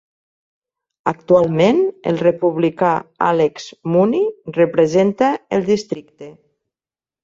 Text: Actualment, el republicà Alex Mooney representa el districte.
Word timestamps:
Actualment, 1.11 1.83
el 2.13 2.17
republicà 2.23 2.95
Alex 3.29 3.71
Mooney 3.95 4.29
representa 4.61 5.33
el 5.61 5.67
districte. 5.75 6.37